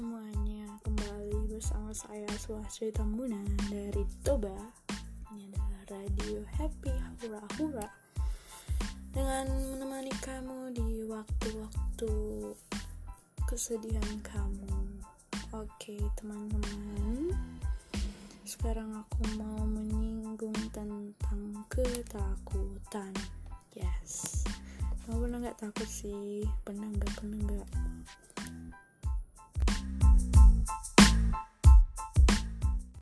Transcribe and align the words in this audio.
semuanya. 0.00 0.64
Kembali 0.80 1.52
bersama 1.52 1.92
saya 1.92 2.24
Suhasri 2.40 2.88
Tambunan 2.88 3.44
dari 3.68 4.00
Toba. 4.24 4.56
Ini 5.28 5.52
adalah 5.52 5.84
Radio 5.92 6.40
Happy 6.56 6.88
Hura 7.20 7.44
Hura. 7.60 7.84
Dengan 9.12 9.44
menemani 9.52 10.08
kamu 10.24 10.72
di 10.72 11.04
waktu-waktu 11.04 12.12
kesedihan 13.44 14.16
kamu. 14.24 14.72
Oke 15.52 16.00
teman-teman. 16.16 17.36
Sekarang 18.48 19.04
aku 19.04 19.20
mau 19.36 19.68
menyinggung 19.68 20.56
tentang 20.72 21.12
ketakutan. 21.68 23.12
Yes. 23.76 24.48
Kamu 25.04 25.28
pernah 25.28 25.44
gak 25.44 25.60
takut 25.60 25.88
sih? 25.92 26.48
Pernah? 26.64 26.88